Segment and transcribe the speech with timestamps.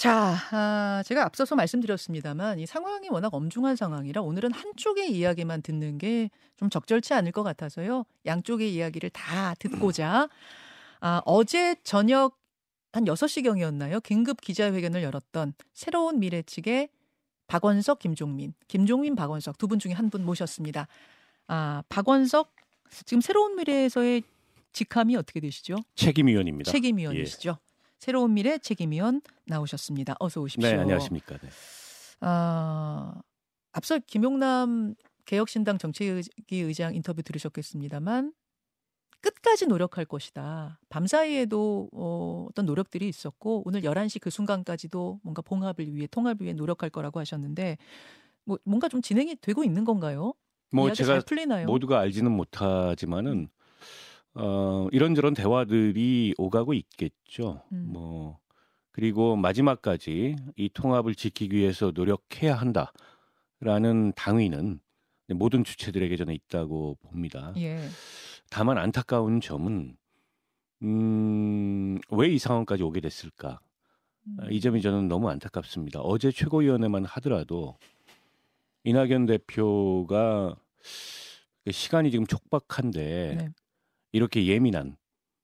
[0.00, 6.30] 자, 아, 제가 앞서서 말씀드렸습니다만 이 상황이 워낙 엄중한 상황이라 오늘은 한쪽의 이야기만 듣는 게
[6.56, 8.04] 좀 적절치 않을 것 같아서요.
[8.26, 10.28] 양쪽의 이야기를 다 듣고자
[11.00, 12.36] 아, 어제 저녁
[12.92, 14.02] 한 6시경이었나요?
[14.02, 16.90] 긴급 기자회견을 열었던 새로운 미래 측의
[17.46, 20.86] 박원석, 김종민, 김종민, 박원석 두 분 중에 한 분 모셨습니다.
[21.46, 22.54] 아, 박원석
[23.06, 24.22] 지금 새로운 미래에서의
[24.74, 25.76] 직함이 어떻게 되시죠?
[25.94, 26.70] 책임위원입니다.
[26.70, 27.56] 책임위원이시죠.
[27.58, 27.69] 예.
[28.00, 30.16] 새로운 미래 책임위원 나오셨습니다.
[30.18, 30.70] 어서 오십시오.
[30.70, 31.36] 네, 안녕하십니까.
[31.36, 31.48] 네.
[32.20, 33.14] 아,
[33.72, 34.94] 앞서 김용남
[35.26, 38.32] 개혁신당 정책위 의장 인터뷰 들으셨겠습니다만
[39.20, 40.80] 끝까지 노력할 것이다.
[40.88, 46.88] 밤사이에도 어, 어떤 노력들이 있었고 오늘 11시 그 순간까지도 뭔가 봉합을 위해 통합을 위해 노력할
[46.88, 47.76] 거라고 하셨는데
[48.44, 50.32] 뭐 뭔가 좀 진행이 되고 있는 건가요?
[50.72, 51.20] 뭐 제가
[51.66, 53.50] 모두가 알지는 못하지만은
[54.34, 57.62] 어, 이런저런 대화들이 오가고 있겠죠.
[57.72, 57.88] 음.
[57.92, 58.38] 뭐
[58.92, 64.80] 그리고 마지막까지 이 통합을 지키기 위해서 노력해야 한다라는 당위는
[65.34, 67.52] 모든 주체들에게 저는 있다고 봅니다.
[67.56, 67.78] 예.
[68.50, 69.96] 다만 안타까운 점은
[70.82, 73.60] 음, 왜 이 상황까지 오게 됐을까?
[74.26, 74.36] 음.
[74.50, 76.00] 이 점이 저는 너무 안타깝습니다.
[76.00, 77.76] 어제 최고위원회만 하더라도
[78.84, 80.56] 이낙연 대표가
[81.70, 83.48] 시간이 지금 촉박한데 네.
[84.12, 84.96] 이렇게 예민한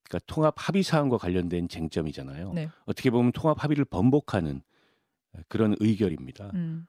[0.03, 2.53] 그러니까 통합 합의 사항과 관련된 쟁점이잖아요.
[2.53, 2.69] 네.
[2.84, 4.62] 어떻게 보면 통합 합의를 번복하는
[5.48, 6.50] 그런 의결입니다.
[6.55, 6.87] 음.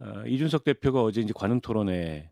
[0.00, 2.30] 어, 이준석 대표가 어제 이제 관훈 토론에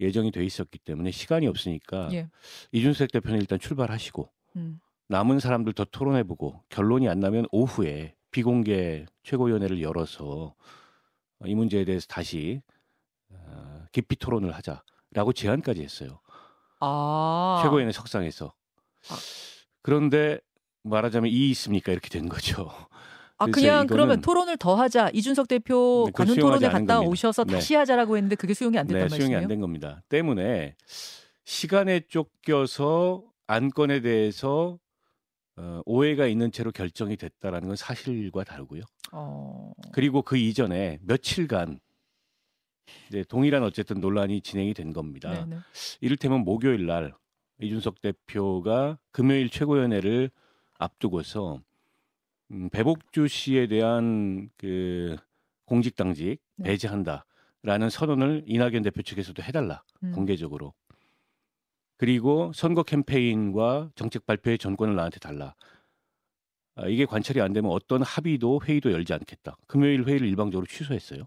[0.00, 2.28] 예정이 돼 있었기 때문에 시간이 없으니까 예.
[2.72, 4.80] 이준석 대표는 일단 출발하시고 음.
[5.08, 10.54] 남은 사람들 더 토론해보고 결론이 안 나면 오후에 비공개 최고위원회를 열어서
[11.46, 12.62] 이 문제에 대해서 다시
[13.30, 16.20] 어, 깊이 토론을 하자라고 제안까지 했어요.
[16.80, 17.60] 아.
[17.62, 18.52] 최고위원회 석상에서.
[19.10, 19.16] 아.
[19.82, 20.38] 그런데
[20.84, 22.70] 말하자면 이 있습니까 이렇게 된 거죠.
[23.40, 27.00] 아 그냥 그러면 토론을 더 하자 이준석 대표 네, 관훈 토론에 갔다 겁니다.
[27.00, 27.54] 오셔서 네.
[27.54, 29.26] 다시 하자라고 했는데 그게 수용이 안 됐단 네, 말씀이에요?
[29.26, 30.02] 수용이 안 된 겁니다.
[30.08, 30.74] 때문에
[31.44, 34.78] 시간에 쫓겨서 안건에 대해서
[35.56, 38.82] 어, 오해가 있는 채로 결정이 됐다라는 건 사실과 다르고요.
[39.12, 39.72] 어...
[39.92, 41.78] 그리고 그 이전에 며칠간
[43.08, 45.32] 이제 동일한 어쨌든 논란이 진행이 된 겁니다.
[45.32, 45.60] 네네.
[46.00, 47.14] 이를테면 목요일 날
[47.60, 50.30] 이준석 대표가 금요일 최고위원회를
[50.78, 51.60] 앞두고서
[52.50, 55.16] 음, 배복주 씨에 대한 그
[55.64, 56.70] 공직 당직 네.
[56.70, 60.12] 배제한다라는 선언을 이낙연 대표 측에서도 해달라 음.
[60.12, 60.72] 공개적으로.
[61.96, 65.54] 그리고 선거 캠페인과 정책 발표의 전권을 나한테 달라.
[66.76, 69.56] 아, 이게 관철이 안 되면 어떤 합의도 회의도 열지 않겠다.
[69.66, 71.26] 금요일 회의를 일방적으로 취소했어요.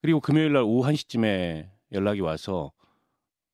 [0.00, 2.72] 그리고 금요일 날 오후 1시쯤에 연락이 와서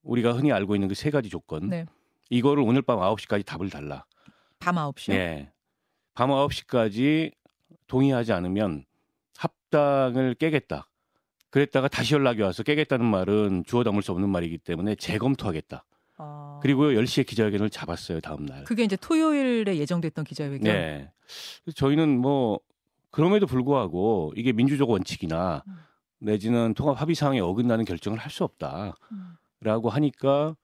[0.03, 1.69] 우리가 흔히 알고 있는 그 세 가지 조건.
[1.69, 1.87] 네.
[2.31, 4.05] 이거를 오늘 밤 9시까지 답을 달라.
[4.59, 5.12] 밤 9시요?
[5.12, 5.51] 네.
[6.15, 7.33] 밤 9시까지
[7.87, 8.85] 동의하지 않으면
[9.37, 10.89] 합당을 깨겠다.
[11.51, 15.85] 그랬다가 다시 연락이 와서 깨겠다는 말은 주워 담을 수 없는 말이기 때문에 재검토하겠다.
[16.19, 16.61] 아...
[16.62, 18.65] 그리고 10시에 기자회견을 잡았어요, 다음 날.
[18.65, 20.61] 그게 이제 토요일에 예정됐던 기자회견.
[20.62, 21.11] 네.
[21.75, 22.61] 저희는 뭐
[23.11, 25.75] 그럼에도 불구하고 이게 민주적 원칙이나 음.
[26.26, 28.94] 내지는 통합 합의 사항에 어긋나는 결정을 할 수 없다라고
[29.88, 29.88] 음.
[29.88, 30.56] 하니까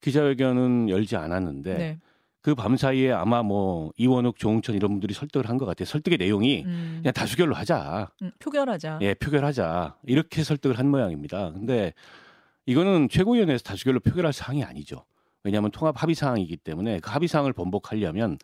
[0.00, 1.98] 기자회견은 열지 않았는데 네.
[2.42, 5.86] 그밤 사이에 아마 뭐 이원욱, 조홍천 이런 분들이 설득을 한 것 같아요.
[5.86, 6.98] 설득의 내용이 음.
[7.02, 8.10] 그냥 다수결로 하자.
[8.22, 8.98] 음, 표결하자.
[9.02, 9.96] 예, 표결하자.
[10.04, 11.52] 이렇게 설득을 한 모양입니다.
[11.52, 11.94] 근데
[12.66, 15.04] 이거는 최고위원회에서 다수결로 표결할 사항이 아니죠.
[15.44, 18.38] 왜냐하면 통합 합의 사항이기 때문에 그 합의 사항을 번복하려면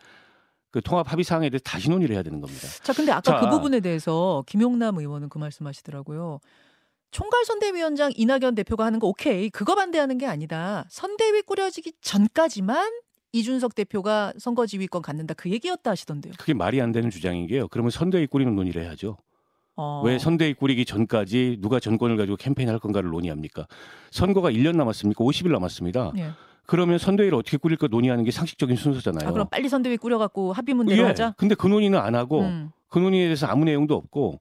[0.71, 2.69] 그 통합 합의 사항에 대해서 다시 논의를 해야 되는 겁니다.
[2.83, 6.41] 자, 근데 아까 자, 그 부분에 대해서 김용남 의원은 그 말씀하시더라고요.
[7.11, 9.49] 총괄 선대위원장 이낙연 대표가 하는 거 오케이.
[9.49, 10.85] 그거 반대하는 게 아니다.
[10.91, 12.91] 선대위 꾸려지기 전까지만
[13.33, 16.35] 이준석 대표가 선거 지휘권 갖는다 그 얘기였다 하시던데요.
[16.39, 17.69] 그게 말이 안 되는 주장인 게요.
[17.69, 19.17] 그러면 선대위 꾸리는 논의를 해야죠.
[19.77, 20.03] 어.
[20.05, 23.67] 왜 선대위 꾸리기 전까지 누가 전권을 가지고 캠페인 할 건가를 논의합니까?
[24.11, 25.25] 선거가 1년 남았습니까?
[25.25, 26.13] 50일 남았습니다.
[26.19, 26.31] 예.
[26.69, 29.27] 그러면 선대위를 어떻게 꾸릴까 논의하는 게 상식적인 순서잖아요.
[29.27, 31.35] 아, 그럼 빨리 선대위 꾸려갖고 합의 문제로 예, 하자.
[31.39, 32.71] 근데 그 논의는 안 하고 음.
[32.89, 34.39] 그 논의에 대해서 아무 내용도 없고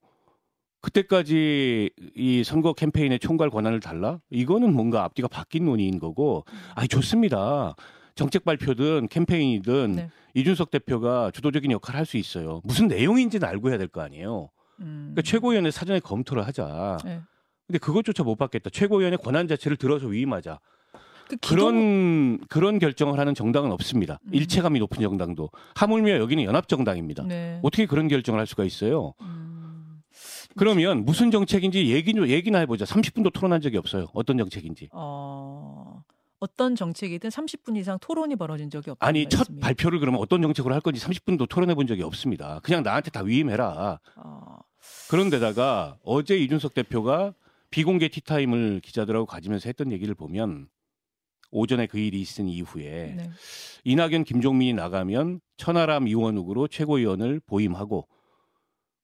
[0.81, 4.19] 그때까지 이 선거 캠페인의 총괄 권한을 달라?
[4.29, 6.43] 이거는 뭔가 앞뒤가 바뀐 논의인 거고,
[6.75, 7.75] 아니 좋습니다.
[8.15, 10.09] 정책 발표든 캠페인이든 네.
[10.33, 12.61] 이준석 대표가 주도적인 역할을 할 수 있어요.
[12.63, 14.49] 무슨 내용인지는 알고 해야 될 거 아니에요.
[14.81, 15.13] 음.
[15.13, 16.97] 그러니까 최고위원회 사전에 검토를 하자.
[17.05, 17.21] 네.
[17.67, 18.69] 근데 그것조차 못 받겠다.
[18.69, 20.59] 최고위원회 권한 자체를 들어서 위임하자.
[21.27, 21.57] 그 기동...
[21.57, 24.19] 그런 그런 결정을 하는 정당은 없습니다.
[24.23, 24.33] 음.
[24.33, 27.23] 일체감이 높은 정당도 하물며 여기는 연합 정당입니다.
[27.23, 27.59] 네.
[27.63, 29.13] 어떻게 그런 결정을 할 수가 있어요?
[29.21, 30.01] 음.
[30.55, 32.85] 그러면 무슨 정책인지 얘기 얘기나 해보자.
[32.85, 34.07] 30분도 토론한 적이 없어요.
[34.13, 34.89] 어떤 정책인지.
[34.91, 36.01] 어...
[36.39, 39.05] 어떤 정책이든 30분 이상 토론이 벌어진 적이 없다.
[39.05, 39.27] 아니.
[39.29, 42.59] 첫 발표를 그러면 어떤 정책으로 할 건지 30분도 토론해 본 적이 없습니다.
[42.63, 43.99] 그냥 나한테 다 위임해라.
[44.17, 44.57] 어...
[45.09, 47.33] 그런데다가 어제 이준석 대표가
[47.69, 50.67] 비공개 티타임을 기자들하고 가지면서 했던 얘기를 보면
[51.51, 53.29] 오전에 그 일이 있은 이후에 네.
[53.83, 58.07] 이낙연, 김종민이 나가면 천하람 이원욱으로 최고위원을 보임하고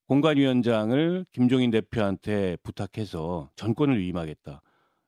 [0.07, 4.61] 공관위원장을 김종인 대표한테 부탁해서 전권을 위임하겠다.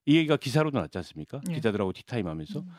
[0.06, 1.42] 이 얘기가 기사로도 났지 않습니까?
[1.46, 1.56] 네.
[1.56, 2.60] 기자들하고 티타임 하면서.
[2.60, 2.70] 음.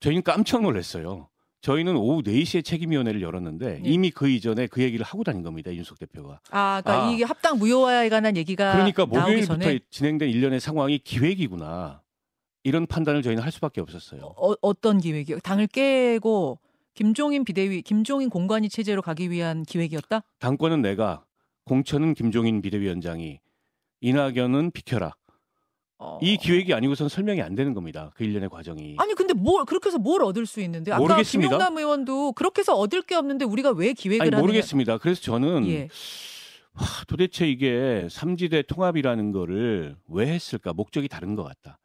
[0.00, 1.28] 저희는 깜짝 놀랐어요.
[1.62, 3.82] 저희는 오후 4시에 책임위원회를 열었는데 네.
[3.84, 5.74] 이미 그 이전에 그 얘기를 하고 다닌 겁니다.
[5.74, 6.40] 윤석 대표가.
[6.50, 12.02] 아, 그러니까 아, 이게 합당 무효화에 관한 얘기가 그러니까 목요일부터 진행된 일련의 상황이 기획이구나.
[12.66, 14.34] 이런 판단을 저희는 할 수밖에 없었어요.
[14.36, 15.38] 어, 어떤 기획이요?
[15.38, 16.58] 당을 깨고
[16.94, 20.24] 김종인 비대위, 김종인 공관위 체제로 가기 위한 기획이었다?
[20.40, 21.24] 당권은 내가,
[21.64, 23.38] 공천은 김종인 비대위원장이,
[24.00, 25.14] 이낙연은 비켜라.
[25.98, 26.18] 어...
[26.20, 28.10] 이 기획이 아니고선 설명이 안 되는 겁니다.
[28.16, 28.96] 그 일련의 과정이.
[28.98, 31.48] 아니 근데 뭘 그렇게 해서 뭘 얻을 수 있는데 아까 모르겠습니다.
[31.48, 34.98] 김용남 의원도 그렇게 해서 얻을 게 없는데 우리가 왜 기획을 아니, 모르겠습니다.
[34.98, 35.88] 그래서 저는 예.
[36.72, 40.72] 와, 도대체 이게 삼지대 통합이라는 거를 왜 했을까?
[40.72, 41.78] 목적이 다른 것 같다.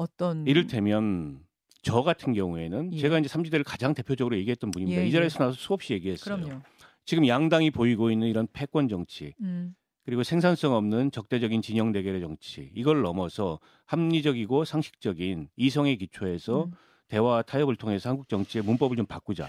[0.00, 1.40] 어떤 이를테면
[1.82, 2.98] 저 같은 경우에는 예.
[2.98, 5.02] 제가 이제 삼지대를 가장 대표적으로 얘기했던 분입니다.
[5.02, 5.38] 예, 이 자리에서 예.
[5.40, 6.36] 나와서 수없이 얘기했어요.
[6.36, 6.62] 그럼요.
[7.04, 9.74] 지금 양당이 보이고 있는 이런 패권 정치 음.
[10.04, 16.72] 그리고 생산성 없는 적대적인 진영 대결의 정치 이걸 넘어서 합리적이고 상식적인 이성의 기초에서 음.
[17.08, 19.48] 대화 타협을 통해서 한국 정치의 문법을 좀 바꾸자.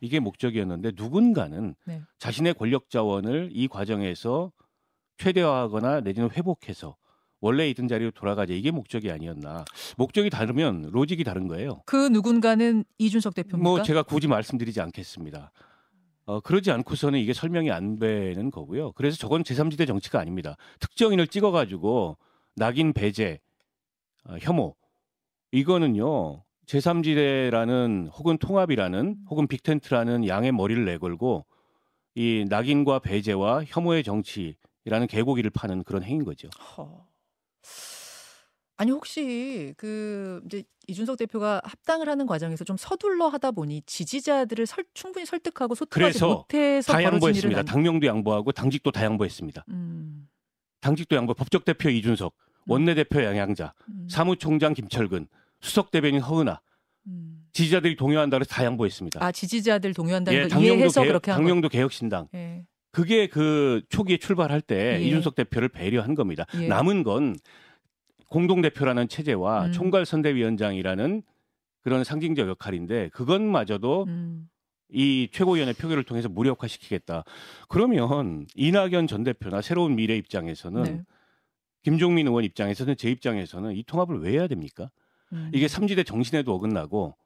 [0.00, 2.00] 이게 목적이었는데 누군가는 네.
[2.18, 4.50] 자신의 권력 자원을 이 과정에서
[5.18, 6.96] 최대화하거나 내지는 회복해서
[7.40, 9.64] 원래 있던 자리로 돌아가자 이게 목적이 아니었나.
[9.96, 11.82] 목적이 다르면 로직이 다른 거예요.
[11.86, 13.62] 그 누군가는 이준석 대표입니까?
[13.62, 15.52] 뭐 제가 굳이 말씀드리지 않겠습니다.
[16.26, 18.92] 어, 그러지 않고서는 이게 설명이 안 되는 거고요.
[18.92, 20.56] 그래서 저건 제3지대 정치가 아닙니다.
[20.78, 22.18] 특정인을 찍어가지고
[22.56, 23.40] 낙인 배제,
[24.24, 24.76] 어, 혐오
[25.50, 31.46] 이거는요 제3지대라는 혹은 통합이라는 혹은 빅텐트라는 양의 머리를 내걸고
[32.14, 36.48] 이 낙인과 배제와 혐오의 정치라는 개고기를 파는 그런 행인 거죠.
[36.76, 37.09] 허...
[38.76, 44.84] 아니 혹시 그 이제 이준석 대표가 합당을 하는 과정에서 좀 서둘러 하다 보니 지지자들을 설,
[44.94, 47.62] 충분히 설득하고 소통하지 못해서 다 양보했습니다.
[47.64, 49.66] 당명도 양보하고 당직도 다 양보했습니다.
[49.68, 50.28] 음.
[50.80, 51.34] 당직도 양보.
[51.34, 52.70] 법적 대표 이준석, 음.
[52.70, 54.08] 원내 대표 양양자, 음.
[54.08, 55.28] 사무총장 김철근,
[55.60, 56.60] 수석 대변인 허은아.
[57.06, 57.44] 음.
[57.52, 59.22] 지지자들이 동요한다 그래서 다 양보했습니다.
[59.22, 62.28] 아 지지자들 동요한다는 예, 걸 이해해서 개혁, 그렇게 한 당명도 개혁신당.
[62.34, 62.64] 예.
[62.92, 65.04] 그게 그 초기에 출발할 때 예.
[65.04, 66.44] 이준석 대표를 배려한 겁니다.
[66.54, 66.66] 예.
[66.66, 67.36] 남은 건
[68.28, 69.72] 공동대표라는 체제와 음.
[69.72, 71.22] 총괄선대위원장이라는
[71.82, 74.48] 그런 상징적 역할인데 그것마저도 음.
[74.92, 77.24] 이 최고위원회 표결을 통해서 무력화시키겠다.
[77.68, 81.02] 그러면 이낙연 전 대표나 새로운 미래 입장에서는 네.
[81.82, 84.90] 김종민 의원 입장에서는 제 입장에서는 이 통합을 왜 해야 됩니까?
[85.32, 85.50] 음.
[85.54, 87.16] 이게 삼지대 정신에도 어긋나고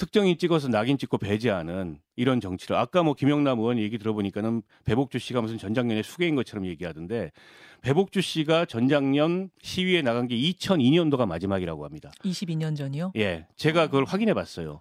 [0.00, 5.42] 특정인 찍어서 낙인 찍고 배제하는 이런 정치를 아까 뭐 김영남 의원 얘기 들어보니까는 배복주 씨가
[5.42, 7.32] 무슨 전작년에 수계인 것처럼 얘기하던데
[7.82, 12.10] 배복주 씨가 전작년 시위에 나간 게 2002년도가 마지막이라고 합니다.
[12.24, 13.12] 22년 전이요?
[13.16, 14.80] 예, 제가 그걸 확인해 봤어요.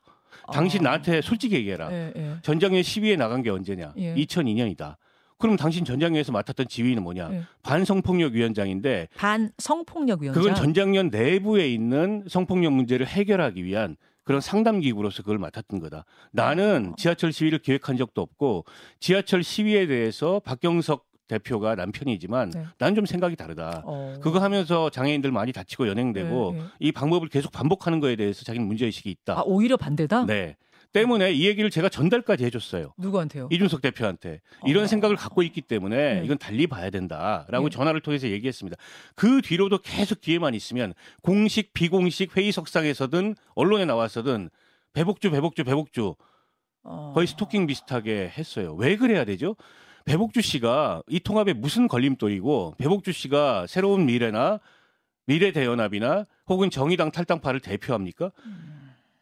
[0.53, 0.91] 당신 아.
[0.91, 1.91] 나한테 솔직히 얘기해라.
[1.91, 2.35] 예, 예.
[2.41, 3.95] 전작년 시위에 나간 게 언제냐?
[3.97, 4.15] 예.
[4.15, 4.95] 2002년이다.
[5.37, 7.29] 그럼 당신 전작년에서 맡았던 지위는 뭐냐?
[7.33, 7.43] 예.
[7.63, 10.41] 반성폭력 위원장인데 반성폭력 위원장.
[10.41, 13.97] 그건 전작년 내부에 있는 성폭력 문제를 해결하기 위한
[14.29, 16.05] 그런 상담 기구로서 그걸 맡았던 거다.
[16.31, 16.95] 나는 어.
[16.97, 18.63] 지하철 시위를 기획한 적도 없고
[18.99, 22.65] 지하철 시위에 대해서 박경석 대표가 남편이지만 네.
[22.77, 23.81] 난좀 생각이 다르다.
[23.85, 24.19] 어.
[24.21, 26.65] 그거 하면서 장애인들 많이 다치고 연행되고 네, 네.
[26.79, 29.39] 이 방법을 계속 반복하는 거에 대해서 자기는 문제의식이 있다.
[29.39, 30.27] 아, 오히려 반대다?
[30.27, 30.57] 네.
[30.91, 32.93] 때문에 이 얘기를 제가 전달까지 해줬어요.
[32.97, 33.49] 누구한테요?
[33.51, 34.87] 이준석 대표한테 이런 어.
[34.87, 36.25] 생각을 갖고 있기 때문에 네.
[36.25, 37.75] 이건 달리 봐야 된다라고 네.
[37.75, 38.77] 전화를 통해서 얘기했습니다.
[39.15, 44.49] 그 뒤로도 계속 기회만 있으면 공식 비공식 회의석상에서든 언론에 나왔서든
[44.93, 46.15] 배복주 배복주 배복주
[46.83, 47.11] 어.
[47.13, 48.73] 거의 스토킹 비슷하게 했어요.
[48.75, 49.55] 왜 그래야 되죠?
[50.05, 54.59] 배복주 씨가 이 통합에 무슨 걸림돌이고 배복주 씨가 새로운 미래나
[55.27, 58.31] 미래 대연합이나 혹은 정의당 탈당파를 대표합니까?
[58.45, 58.78] 음.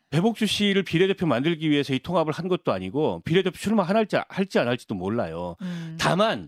[0.10, 4.68] 배복주 씨를 비례대표 만들기 위해서 이 통합을 한 것도 아니고 비례대표 출마 할지 할지 안
[4.68, 5.56] 할지도 몰라요.
[5.62, 5.98] 음.
[6.00, 6.48] 다만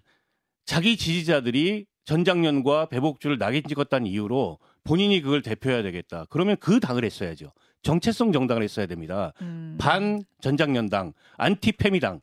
[0.66, 6.26] 자기 지지자들이 전장연과 배복주를 낙인 찍었다는 이유로 본인이 그걸 대표해야 되겠다.
[6.30, 7.52] 그러면 그 당을 했어야죠.
[7.84, 9.34] 정체성 정당을 했어야 됩니다.
[9.42, 9.78] 음.
[9.80, 12.22] 반 전장연당, 안티 페미당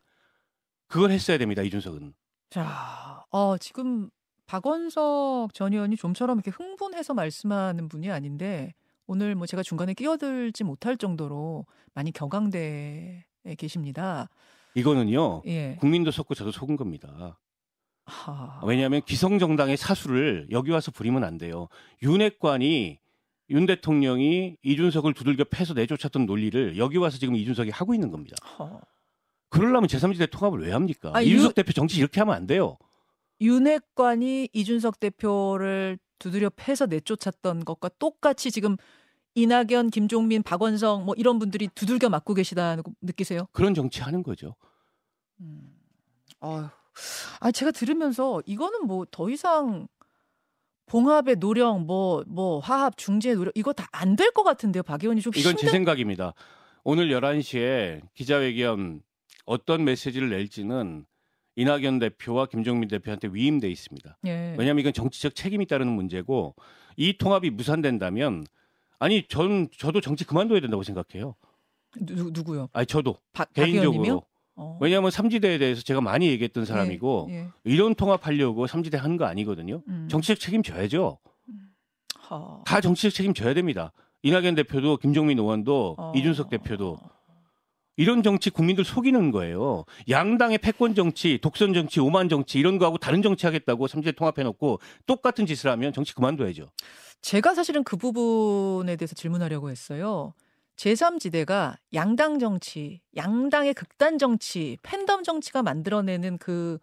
[0.87, 1.61] 그걸 했어야 됩니다.
[1.61, 2.13] 이준석은.
[2.49, 4.09] 자, 어, 지금
[4.45, 8.73] 박원석 전 의원이 좀처럼 이렇게 흥분해서 말씀하는 분이 아닌데
[9.07, 13.25] 오늘 뭐 제가 중간에 끼어들지 못할 정도로 많이 격앙돼
[13.57, 14.29] 계십니다.
[14.75, 15.41] 이거는요.
[15.47, 15.77] 예.
[15.79, 17.39] 국민도 속고 저도 속은 겁니다.
[18.05, 18.61] 하...
[18.63, 21.67] 왜냐하면 기성정당의 사수를 여기 와서 부리면 안 돼요.
[22.03, 22.99] 윤핵관이
[23.49, 28.35] 윤 대통령이 이준석을 두들겨 패서 내쫓았던 논리를 여기 와서 지금 이준석이 하고 있는 겁니다.
[28.59, 28.81] 허.
[29.49, 31.11] 그러려면 제3지대 통합을 왜 합니까?
[31.13, 31.53] 아, 이준석 유...
[31.53, 32.77] 대표 정치 이렇게 하면 안 돼요.
[33.39, 38.75] 윤핵관이 이준석 대표를 두드려 패서 내쫓았던 것과 똑같이 지금
[39.37, 43.47] 이낙연, 김종민, 박원성 뭐 이런 분들이 두들겨 맞고 계시다고 느끼세요?
[43.51, 44.55] 그런 정치 하는 거죠.
[45.41, 45.75] 음.
[46.41, 49.87] 아 제가 들으면서 이거는 뭐 더 이상
[50.87, 55.19] 봉합의 노력, 뭐, 뭐, 화합, 중재 노력, 이거 다 안 될 것 같은데요, 박 의원이
[55.21, 55.65] 좀 이건 힘든...
[55.65, 56.33] 제 생각입니다.
[56.85, 59.01] 오늘 11시에 기자회견
[59.45, 61.05] 어떤 메시지를 낼지는
[61.57, 64.17] 이낙연 대표와 김종민 대표한테 위임돼 있습니다.
[64.27, 64.55] 예.
[64.57, 66.55] 왜냐하면 이건 정치적 책임이 따르는 문제고
[66.95, 68.45] 이 통합이 무산된다면
[68.99, 71.35] 아니 전 저도 정치 그만둬야 된다고 생각해요.
[71.99, 72.69] 누, 누구요?
[72.73, 74.23] 아니 저도 바, 개인적으로.
[74.55, 74.77] 어.
[74.81, 77.47] 왜냐하면 삼지대에 대해서 제가 많이 얘기했던 사람이고 예, 예.
[77.63, 79.83] 이런 통합하려고 삼지대 하는 거 아니거든요.
[79.87, 80.07] 음.
[80.09, 81.19] 정치적 책임 져야죠.
[81.49, 81.69] 음.
[82.65, 83.93] 다 정치적 책임 져야 됩니다.
[84.23, 86.11] 이낙연 대표도 김종민 의원도 어.
[86.15, 86.97] 이준석 대표도
[87.97, 89.83] 이런 정치 국민들 속이는 거예요.
[90.07, 94.79] 양당의 패권 정치, 독선 정치, 오만 정치 이런 거하고 다른 정치 하겠다고 삼지대 통합해 놓고
[95.05, 96.67] 똑같은 짓을 하면 정치 그만둬야죠.
[97.21, 100.33] 제가 사실은 그 부분에 대해서 질문하려고 했어요.
[100.75, 106.77] 제3지대가 양당 정치, 양당의 극단 정치, 팬덤 정치가 만들어내는 그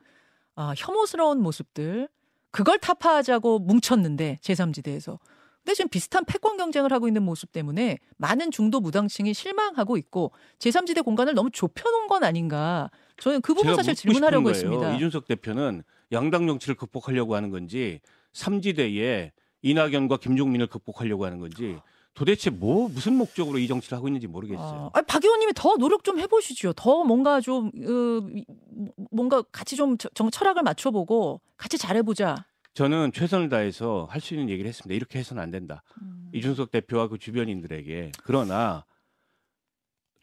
[0.57, 2.09] 어, 혐오스러운 모습들,
[2.51, 5.19] 그걸 타파하자고 뭉쳤는데, 제3지대에서.
[5.65, 11.03] 근데 지금 비슷한 패권 경쟁을 하고 있는 모습 때문에 많은 중도 무당층이 실망하고 있고, 제3지대
[11.03, 12.91] 공간을 너무 좁혀놓은 건 아닌가.
[13.17, 14.95] 저는 그 부분 사실 질문하려고 했습니다.
[14.95, 18.01] 이준석 대표는 양당 정치를 극복하려고 하는 건지,
[18.35, 19.31] 3지대에
[19.63, 21.79] 이낙연과 김종민을 극복하려고 하는 건지,
[22.13, 24.91] 도대체 뭐 무슨 목적으로 이 정치를 하고 있는지 모르겠어요.
[24.93, 26.75] 아, 박 의원님이 더 노력 좀 해보시죠.
[26.75, 32.45] 더 뭔가 좀 어, 뭔가 같이 좀 정, 철학을 맞춰보고 같이 잘해보자.
[32.75, 34.95] 저는 최선을 다해서 할 수 있는 얘기를 했습니다.
[34.95, 35.83] 이렇게 해서는 안 된다.
[36.03, 36.31] 음.
[36.35, 38.85] 이준석 대표와 그 주변인들에게 그러나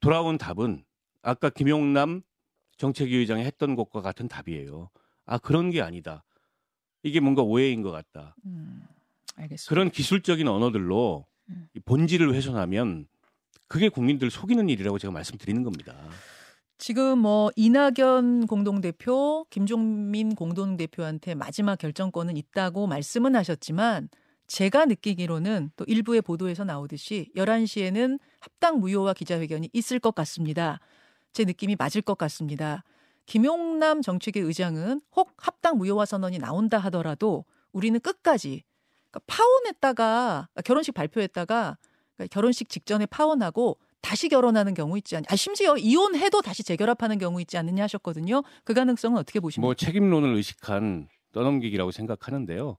[0.01, 0.83] 돌아온 답은
[1.21, 2.21] 아까 김용남
[2.77, 4.89] 정책위 의장이 했던 것과 같은 답이에요.
[5.25, 6.23] 아 그런 게 아니다.
[7.03, 8.35] 이게 뭔가 오해인 것 같다.
[8.45, 8.83] 음,
[9.35, 9.69] 알겠습니다.
[9.69, 11.25] 그런 기술적인 언어들로
[11.85, 13.07] 본질을 훼손하면
[13.67, 15.95] 그게 국민들 속이는 일이라고 제가 말씀드리는 겁니다.
[16.81, 24.09] 지금 뭐 이낙연 공동대표, 김종민 공동대표한테 마지막 결정권은 있다고 말씀은 하셨지만
[24.47, 30.79] 제가 느끼기로는 또 일부의 보도에서 나오듯이 11시에는 합당 무효화 기자회견이 있을 것 같습니다.
[31.33, 32.83] 제 느낌이 맞을 것 같습니다.
[33.27, 38.63] 김용남 정책위 의장은 혹 합당 무효화 선언이 나온다 하더라도 우리는 끝까지
[39.11, 41.77] 그러니까 파혼했다가 그러니까 결혼식 발표했다가
[42.15, 45.25] 그러니까 결혼식 직전에 파혼하고 다시 결혼하는 경우 있지 않냐.
[45.29, 48.43] 아, 심지어 이혼해도 다시 재결합하는 경우 있지 않느냐 하셨거든요.
[48.63, 49.65] 그 가능성은 어떻게 보십니까?
[49.65, 52.77] 뭐 책임론을 의식한 떠넘기기라고 생각하는데요.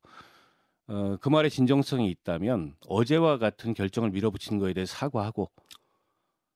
[0.89, 5.51] 어, 그 말에 진정성이 있다면 어제와 같은 결정을 밀어붙인 거에 대해 사과하고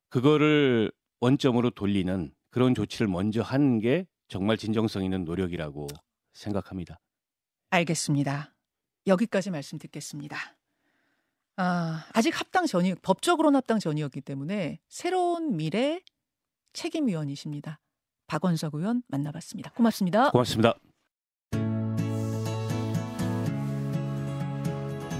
[0.09, 5.87] 그거를 원점으로 돌리는 그런 조치를 먼저 하는 게 정말 진정성 있는 노력이라고
[6.33, 6.99] 생각합니다.
[7.69, 8.53] 알겠습니다.
[9.07, 10.56] 여기까지 말씀 듣겠습니다.
[11.57, 16.01] 아, 아직 합당 전이 법적으로는 합당 전이었기 때문에 새로운 미래
[16.73, 17.79] 책임위원이십니다.
[18.27, 19.71] 박원석 의원 만나봤습니다.
[19.71, 20.29] 고맙습니다.
[20.29, 20.75] 고맙습니다.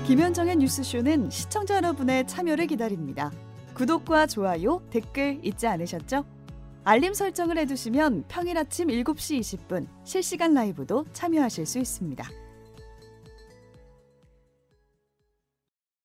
[0.06, 3.32] 김현정의 뉴스쇼는 시청자 여러분의 참여를 기다립니다.
[3.74, 6.24] 구독과 좋아요, 댓글 잊지 않으셨죠?
[6.84, 12.47] 알림 설정을 해두시면 평일 아침 7시 20분 실시간 라이브도 참여하실 수 있습니다.